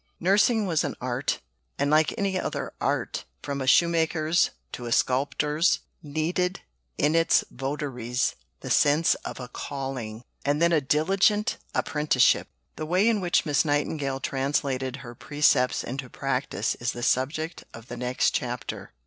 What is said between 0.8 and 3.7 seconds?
an art, and like any other art, "from a